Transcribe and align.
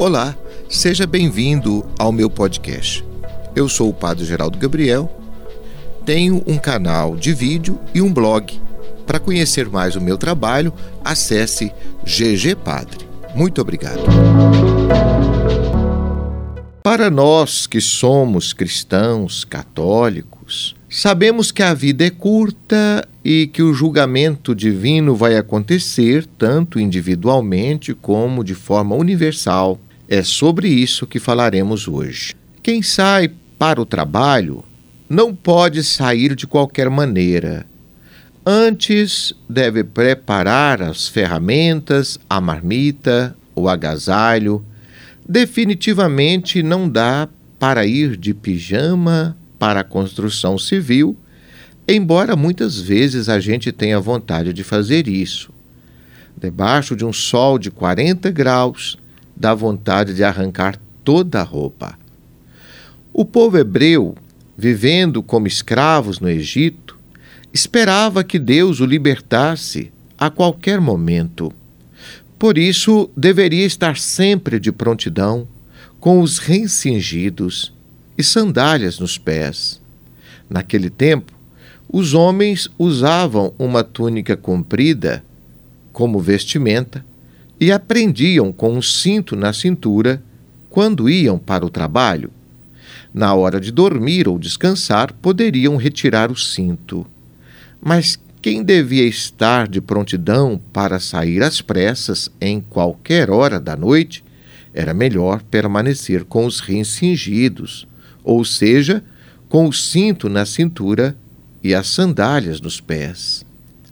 Olá, 0.00 0.34
seja 0.66 1.06
bem-vindo 1.06 1.84
ao 1.98 2.10
meu 2.10 2.30
podcast. 2.30 3.04
Eu 3.54 3.68
sou 3.68 3.90
o 3.90 3.92
Padre 3.92 4.24
Geraldo 4.24 4.56
Gabriel, 4.56 5.14
tenho 6.06 6.42
um 6.46 6.56
canal 6.56 7.14
de 7.14 7.34
vídeo 7.34 7.78
e 7.92 8.00
um 8.00 8.10
blog. 8.10 8.58
Para 9.06 9.20
conhecer 9.20 9.68
mais 9.68 9.96
o 9.96 10.00
meu 10.00 10.16
trabalho, 10.16 10.72
acesse 11.04 11.70
GG 12.02 12.56
Padre. 12.64 13.06
Muito 13.34 13.60
obrigado. 13.60 14.00
Para 16.82 17.10
nós 17.10 17.66
que 17.66 17.78
somos 17.78 18.54
cristãos 18.54 19.44
católicos, 19.44 20.74
sabemos 20.88 21.52
que 21.52 21.62
a 21.62 21.74
vida 21.74 22.06
é 22.06 22.10
curta 22.10 23.06
e 23.22 23.48
que 23.48 23.62
o 23.62 23.74
julgamento 23.74 24.54
divino 24.54 25.14
vai 25.14 25.36
acontecer 25.36 26.24
tanto 26.38 26.80
individualmente 26.80 27.92
como 27.92 28.42
de 28.42 28.54
forma 28.54 28.96
universal 28.96 29.78
é 30.10 30.24
sobre 30.24 30.66
isso 30.68 31.06
que 31.06 31.20
falaremos 31.20 31.86
hoje. 31.86 32.34
Quem 32.60 32.82
sai 32.82 33.30
para 33.56 33.80
o 33.80 33.86
trabalho 33.86 34.64
não 35.08 35.32
pode 35.32 35.84
sair 35.84 36.34
de 36.34 36.48
qualquer 36.48 36.90
maneira. 36.90 37.64
Antes, 38.44 39.32
deve 39.48 39.84
preparar 39.84 40.82
as 40.82 41.06
ferramentas, 41.06 42.18
a 42.28 42.40
marmita, 42.40 43.36
o 43.54 43.68
agasalho. 43.68 44.64
Definitivamente 45.28 46.60
não 46.60 46.88
dá 46.88 47.28
para 47.56 47.86
ir 47.86 48.16
de 48.16 48.34
pijama 48.34 49.36
para 49.60 49.80
a 49.80 49.84
construção 49.84 50.58
civil, 50.58 51.16
embora 51.86 52.34
muitas 52.34 52.80
vezes 52.80 53.28
a 53.28 53.38
gente 53.38 53.70
tenha 53.70 54.00
vontade 54.00 54.52
de 54.52 54.64
fazer 54.64 55.06
isso. 55.06 55.52
Debaixo 56.36 56.96
de 56.96 57.04
um 57.04 57.12
sol 57.12 57.58
de 57.58 57.70
40 57.70 58.30
graus, 58.32 58.98
dá 59.40 59.54
vontade 59.54 60.12
de 60.12 60.22
arrancar 60.22 60.78
toda 61.02 61.40
a 61.40 61.42
roupa. 61.42 61.98
O 63.10 63.24
povo 63.24 63.56
hebreu, 63.56 64.14
vivendo 64.54 65.22
como 65.22 65.46
escravos 65.46 66.20
no 66.20 66.28
Egito, 66.28 66.98
esperava 67.50 68.22
que 68.22 68.38
Deus 68.38 68.80
o 68.80 68.84
libertasse 68.84 69.90
a 70.18 70.28
qualquer 70.28 70.78
momento. 70.78 71.50
Por 72.38 72.58
isso, 72.58 73.08
deveria 73.16 73.64
estar 73.64 73.96
sempre 73.96 74.60
de 74.60 74.70
prontidão, 74.70 75.48
com 75.98 76.20
os 76.20 76.36
rins 76.36 76.72
cingidos 76.72 77.72
e 78.18 78.22
sandálias 78.22 78.98
nos 78.98 79.16
pés. 79.16 79.80
Naquele 80.50 80.90
tempo, 80.90 81.32
os 81.90 82.12
homens 82.12 82.68
usavam 82.78 83.54
uma 83.58 83.82
túnica 83.82 84.36
comprida 84.36 85.24
como 85.94 86.20
vestimenta 86.20 87.04
e 87.60 87.70
aprendiam 87.70 88.50
com 88.50 88.72
um 88.72 88.80
cinto 88.80 89.36
na 89.36 89.52
cintura 89.52 90.22
quando 90.70 91.10
iam 91.10 91.38
para 91.38 91.66
o 91.66 91.70
trabalho. 91.70 92.30
Na 93.12 93.34
hora 93.34 93.60
de 93.60 93.70
dormir 93.70 94.26
ou 94.26 94.38
descansar, 94.38 95.12
poderiam 95.12 95.76
retirar 95.76 96.30
o 96.30 96.36
cinto. 96.36 97.06
Mas 97.82 98.18
quem 98.40 98.62
devia 98.62 99.04
estar 99.04 99.68
de 99.68 99.80
prontidão 99.80 100.58
para 100.72 100.98
sair 100.98 101.42
às 101.42 101.60
pressas 101.60 102.30
em 102.40 102.60
qualquer 102.60 103.30
hora 103.30 103.60
da 103.60 103.76
noite, 103.76 104.24
era 104.72 104.94
melhor 104.94 105.42
permanecer 105.42 106.24
com 106.24 106.46
os 106.46 106.60
rins 106.60 106.88
cingidos, 106.88 107.86
ou 108.24 108.44
seja, 108.44 109.02
com 109.48 109.68
o 109.68 109.72
cinto 109.72 110.28
na 110.28 110.46
cintura 110.46 111.16
e 111.62 111.74
as 111.74 111.88
sandálias 111.88 112.60
nos 112.60 112.80
pés. 112.80 113.44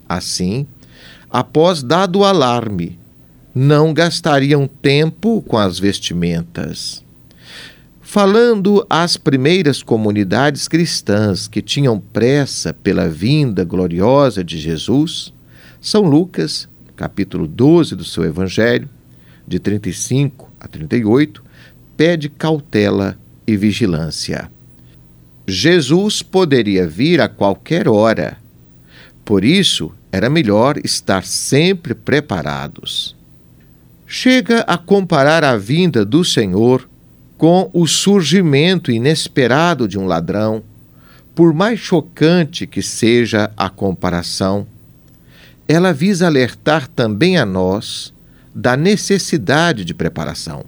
Assim, 0.09 0.67
após 1.29 1.83
dado 1.83 2.21
o 2.21 2.25
alarme 2.25 2.98
não 3.61 3.93
gastariam 3.93 4.69
tempo 4.69 5.43
com 5.43 5.59
as 5.59 5.81
vestimentas. 5.81 7.03
Falando 8.01 8.87
às 8.89 9.17
primeiras 9.17 9.83
comunidades 9.83 10.69
cristãs 10.69 11.49
que 11.49 11.61
tinham 11.61 11.99
pressa 11.99 12.73
pela 12.73 13.09
vinda 13.09 13.65
gloriosa 13.65 14.45
de 14.45 14.59
Jesus, 14.59 15.33
São 15.81 16.03
Lucas, 16.03 16.69
capítulo 16.95 17.49
12 17.49 17.97
do 17.97 18.05
seu 18.05 18.25
Evangelho, 18.25 18.89
de 19.45 19.59
35 19.59 20.49
a 20.61 20.69
38, 20.69 21.43
pede 21.97 22.29
cautela 22.29 23.19
e 23.45 23.57
vigilância. 23.57 24.49
Jesus 25.49 26.23
poderia 26.23 26.87
vir 26.87 27.21
a 27.21 27.29
qualquer 27.29 27.89
hora. 27.89 28.39
Por 29.25 29.45
isso, 29.45 29.93
era 30.13 30.31
melhor 30.31 30.79
estar 30.85 31.25
sempre 31.25 31.93
preparados 31.93 33.18
chega 34.11 34.61
a 34.61 34.79
comparar 34.79 35.45
a 35.45 35.59
vinda 35.59 36.03
do 36.03 36.25
Senhor 36.25 36.89
com 37.37 37.69
o 37.75 37.87
surgimento 37.87 38.91
inesperado 38.91 39.87
de 39.87 39.99
um 39.99 40.07
ladrão, 40.07 40.63
por 41.35 41.53
mais 41.53 41.79
chocante 41.79 42.67
que 42.67 42.81
seja 42.81 43.53
a 43.55 43.69
comparação. 43.69 44.67
Ela 45.69 45.93
visa 45.93 46.27
alertar 46.27 46.89
também 46.89 47.37
a 47.37 47.45
nós 47.45 48.15
da 48.55 48.79
necessidade 48.79 49.85
de 49.85 49.93
preparação. 49.93 50.65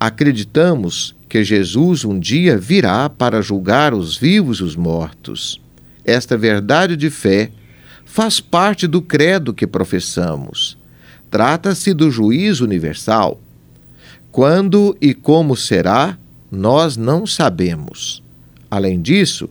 Acreditamos 0.00 1.14
que 1.28 1.44
Jesus 1.44 2.06
um 2.06 2.18
dia 2.18 2.56
virá 2.56 3.10
para 3.10 3.42
julgar 3.42 3.92
os 3.92 4.16
vivos 4.16 4.60
e 4.60 4.62
os 4.62 4.74
mortos. 4.74 5.60
Esta 6.06 6.38
verdade 6.38 6.96
de 6.96 7.10
fé 7.10 7.50
faz 8.06 8.40
parte 8.40 8.86
do 8.86 9.02
credo 9.02 9.52
que 9.52 9.66
professamos 9.66 10.78
Trata-se 11.30 11.92
do 11.92 12.10
juízo 12.10 12.64
universal. 12.64 13.40
Quando 14.30 14.96
e 15.00 15.14
como 15.14 15.56
será, 15.56 16.16
nós 16.50 16.96
não 16.96 17.26
sabemos. 17.26 18.22
Além 18.70 19.00
disso, 19.00 19.48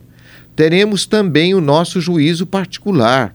teremos 0.56 1.06
também 1.06 1.54
o 1.54 1.60
nosso 1.60 2.00
juízo 2.00 2.46
particular. 2.46 3.34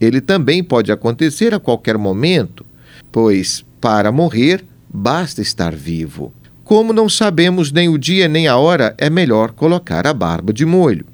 Ele 0.00 0.20
também 0.20 0.62
pode 0.62 0.92
acontecer 0.92 1.54
a 1.54 1.60
qualquer 1.60 1.96
momento, 1.96 2.64
pois, 3.10 3.64
para 3.80 4.12
morrer, 4.12 4.64
basta 4.88 5.40
estar 5.40 5.74
vivo. 5.74 6.32
Como 6.62 6.92
não 6.92 7.08
sabemos 7.08 7.70
nem 7.70 7.88
o 7.88 7.96
dia 7.96 8.28
nem 8.28 8.48
a 8.48 8.56
hora, 8.56 8.94
é 8.98 9.08
melhor 9.08 9.52
colocar 9.52 10.06
a 10.06 10.12
barba 10.12 10.52
de 10.52 10.66
molho. 10.66 11.06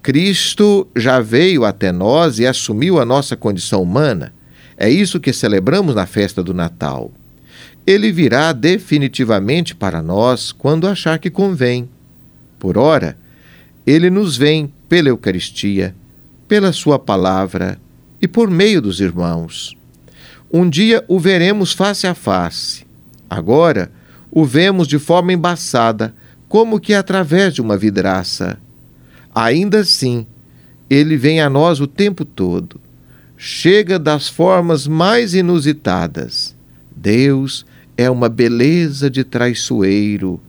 Cristo 0.00 0.86
já 0.96 1.20
veio 1.20 1.64
até 1.64 1.90
nós 1.90 2.38
e 2.38 2.46
assumiu 2.46 3.00
a 3.00 3.04
nossa 3.04 3.36
condição 3.36 3.82
humana. 3.82 4.32
É 4.80 4.88
isso 4.88 5.18
que 5.18 5.32
celebramos 5.32 5.96
na 5.96 6.06
festa 6.06 6.40
do 6.40 6.54
Natal. 6.54 7.10
Ele 7.84 8.12
virá 8.12 8.52
definitivamente 8.52 9.74
para 9.74 10.00
nós 10.00 10.52
quando 10.52 10.86
achar 10.86 11.18
que 11.18 11.28
convém. 11.28 11.88
Por 12.60 12.78
ora, 12.78 13.18
ele 13.84 14.08
nos 14.08 14.36
vem 14.36 14.72
pela 14.88 15.08
Eucaristia, 15.08 15.92
pela 16.46 16.72
Sua 16.72 16.96
palavra 16.96 17.76
e 18.22 18.28
por 18.28 18.48
meio 18.48 18.80
dos 18.80 19.00
irmãos. 19.00 19.76
Um 20.52 20.70
dia 20.70 21.04
o 21.08 21.18
veremos 21.18 21.72
face 21.72 22.06
a 22.06 22.14
face. 22.14 22.86
Agora 23.28 23.90
o 24.30 24.44
vemos 24.44 24.86
de 24.86 25.00
forma 25.00 25.32
embaçada, 25.32 26.14
como 26.48 26.78
que 26.78 26.94
através 26.94 27.52
de 27.52 27.60
uma 27.60 27.76
vidraça. 27.76 28.60
Ainda 29.34 29.80
assim, 29.80 30.24
ele 30.88 31.16
vem 31.16 31.40
a 31.40 31.50
nós 31.50 31.80
o 31.80 31.86
tempo 31.88 32.24
todo 32.24 32.80
chega 33.38 34.00
das 34.00 34.28
formas 34.28 34.88
mais 34.88 35.32
inusitadas. 35.32 36.56
Deus 36.94 37.64
é 37.96 38.10
uma 38.10 38.28
beleza 38.28 39.08
de 39.08 39.22
traiçoeiro, 39.22 40.40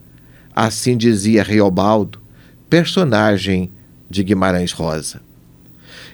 assim 0.55 0.97
dizia 0.97 1.43
Reobaldo, 1.43 2.19
personagem 2.67 3.71
de 4.09 4.23
Guimarães 4.23 4.71
Rosa. 4.71 5.21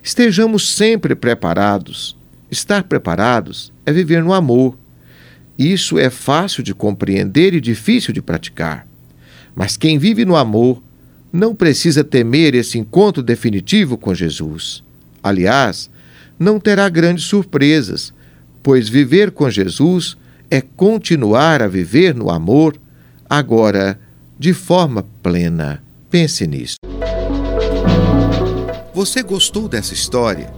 Estejamos 0.04 0.76
sempre 0.76 1.16
preparados. 1.16 2.16
Estar 2.52 2.84
preparados 2.84 3.72
é 3.86 3.94
viver 3.94 4.22
no 4.22 4.34
amor. 4.34 4.78
Isso 5.58 5.98
é 5.98 6.10
fácil 6.10 6.62
de 6.62 6.76
compreender 6.76 7.54
e 7.54 7.62
difícil 7.62 8.14
de 8.14 8.22
praticar. 8.22 8.86
Mas 9.56 9.78
quem 9.78 9.98
vive 9.98 10.26
no 10.26 10.36
amor 10.36 10.84
não 11.32 11.56
precisa 11.56 12.04
temer 12.04 12.54
esse 12.54 12.78
encontro 12.78 13.24
definitivo 13.24 13.98
com 13.98 14.14
Jesus. 14.14 14.84
Aliás, 15.24 15.90
não 16.38 16.60
terá 16.60 16.88
grandes 16.90 17.26
surpresas, 17.26 18.14
pois 18.62 18.90
viver 18.90 19.32
com 19.32 19.50
Jesus 19.50 20.18
é 20.50 20.62
continuar 20.62 21.62
a 21.62 21.68
viver 21.68 22.14
no 22.14 22.30
amor, 22.30 22.76
agora 23.30 24.00
de 24.38 24.54
forma 24.54 25.06
plena. 25.24 25.84
Pense 26.10 26.46
nisso. 26.46 26.78
Você 28.94 29.22
gostou 29.22 29.68
dessa 29.68 29.94
história? 29.94 30.54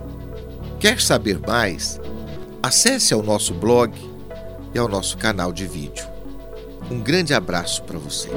Quer 0.79 1.01
saber 1.01 1.39
mais? 1.39 2.00
Acesse 2.62 3.13
ao 3.13 3.24
nosso 3.24 3.53
blog 3.53 3.91
e 4.74 4.77
ao 4.77 4.88
nosso 4.88 5.18
canal 5.18 5.51
de 5.51 5.65
vídeo. 5.65 6.06
Um 6.91 7.00
grande 7.00 7.33
abraço 7.33 7.83
para 7.83 7.97
você. 7.97 8.29